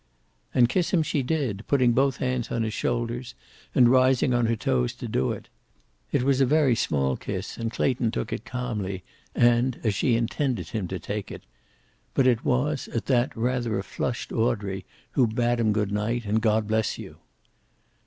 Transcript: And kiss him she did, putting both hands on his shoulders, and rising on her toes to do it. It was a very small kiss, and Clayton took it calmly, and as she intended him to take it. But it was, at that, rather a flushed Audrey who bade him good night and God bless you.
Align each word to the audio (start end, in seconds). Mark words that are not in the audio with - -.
And 0.51 0.67
kiss 0.67 0.89
him 0.89 1.03
she 1.03 1.21
did, 1.21 1.63
putting 1.67 1.91
both 1.91 2.17
hands 2.17 2.49
on 2.49 2.63
his 2.63 2.73
shoulders, 2.73 3.35
and 3.75 3.87
rising 3.87 4.33
on 4.33 4.47
her 4.47 4.55
toes 4.55 4.93
to 4.95 5.07
do 5.07 5.31
it. 5.31 5.47
It 6.11 6.23
was 6.23 6.41
a 6.41 6.45
very 6.47 6.73
small 6.73 7.15
kiss, 7.15 7.55
and 7.55 7.69
Clayton 7.69 8.09
took 8.09 8.33
it 8.33 8.43
calmly, 8.43 9.03
and 9.35 9.79
as 9.83 9.93
she 9.93 10.15
intended 10.15 10.69
him 10.69 10.87
to 10.87 10.97
take 10.97 11.29
it. 11.31 11.43
But 12.15 12.25
it 12.25 12.43
was, 12.43 12.87
at 12.87 13.05
that, 13.05 13.37
rather 13.37 13.77
a 13.77 13.83
flushed 13.83 14.31
Audrey 14.31 14.85
who 15.11 15.27
bade 15.27 15.59
him 15.59 15.71
good 15.71 15.91
night 15.91 16.25
and 16.25 16.41
God 16.41 16.65
bless 16.67 16.97
you. 16.97 17.17